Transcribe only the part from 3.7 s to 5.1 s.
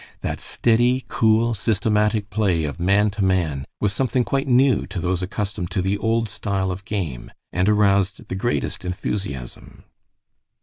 was something quite new to